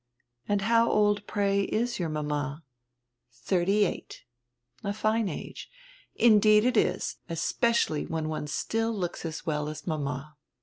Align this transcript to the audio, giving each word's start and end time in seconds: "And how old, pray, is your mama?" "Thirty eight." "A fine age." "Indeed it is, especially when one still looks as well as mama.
"And 0.49 0.63
how 0.63 0.89
old, 0.89 1.27
pray, 1.27 1.61
is 1.61 1.99
your 1.99 2.09
mama?" 2.09 2.63
"Thirty 3.31 3.85
eight." 3.85 4.23
"A 4.83 4.93
fine 4.93 5.29
age." 5.29 5.69
"Indeed 6.15 6.65
it 6.65 6.75
is, 6.75 7.17
especially 7.29 8.07
when 8.07 8.27
one 8.27 8.47
still 8.47 8.93
looks 8.97 9.25
as 9.25 9.45
well 9.45 9.69
as 9.69 9.85
mama. 9.85 10.37